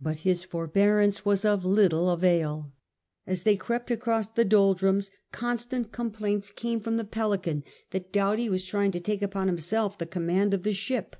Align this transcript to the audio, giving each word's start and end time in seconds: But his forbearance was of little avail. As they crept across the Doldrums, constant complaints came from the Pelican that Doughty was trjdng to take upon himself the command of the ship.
But 0.00 0.18
his 0.18 0.44
forbearance 0.44 1.24
was 1.24 1.44
of 1.44 1.64
little 1.64 2.08
avail. 2.08 2.72
As 3.26 3.42
they 3.42 3.56
crept 3.56 3.90
across 3.90 4.28
the 4.28 4.44
Doldrums, 4.44 5.10
constant 5.32 5.90
complaints 5.90 6.52
came 6.52 6.78
from 6.78 6.98
the 6.98 7.04
Pelican 7.04 7.64
that 7.90 8.12
Doughty 8.12 8.48
was 8.48 8.64
trjdng 8.64 8.92
to 8.92 9.00
take 9.00 9.22
upon 9.22 9.48
himself 9.48 9.98
the 9.98 10.06
command 10.06 10.54
of 10.54 10.62
the 10.62 10.72
ship. 10.72 11.16